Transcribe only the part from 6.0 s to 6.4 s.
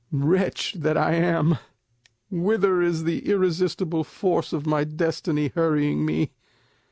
me?